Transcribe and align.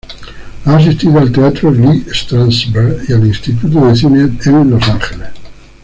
Ha 0.65 0.77
asistido 0.77 1.19
al 1.19 1.31
Teatro 1.31 1.69
Lee 1.69 2.07
Strasberg 2.11 3.05
y 3.07 3.13
al 3.13 3.23
Instituto 3.27 3.85
de 3.85 3.95
Cine 3.95 4.35
en 4.45 4.71
Los 4.71 4.89
Ángeles. 4.89 5.29